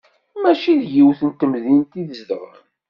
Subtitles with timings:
[0.41, 2.57] Mačči deg yiwet n temdint i zedɣen.